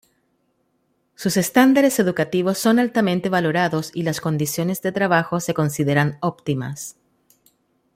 [1.13, 6.95] Sus estándares educativos son altamente valorados y las condiciones de trabajo se consideran óptimas.